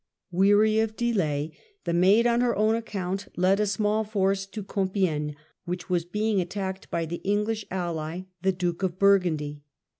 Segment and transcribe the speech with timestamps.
[0.31, 5.35] Weary of delay the Maid, on her own account, led a small force to Compiegne,
[5.65, 9.61] which w^as being attacked by the English Capture of ally, the Duke of Burgundy.